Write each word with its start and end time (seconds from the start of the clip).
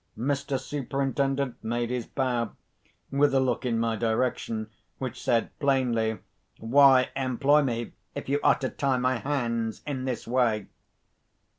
Mr. 0.17 0.59
Superintendent 0.59 1.63
made 1.63 1.91
his 1.91 2.07
bow, 2.07 2.53
with 3.11 3.35
a 3.35 3.39
look 3.39 3.67
in 3.67 3.77
my 3.77 3.95
direction, 3.95 4.71
which 4.97 5.21
said 5.21 5.51
plainly, 5.59 6.17
"Why 6.57 7.09
employ 7.15 7.61
me, 7.61 7.91
if 8.15 8.27
you 8.27 8.39
are 8.41 8.57
to 8.57 8.69
tie 8.69 8.97
my 8.97 9.17
hands 9.19 9.83
in 9.85 10.05
this 10.05 10.27
way?" 10.27 10.65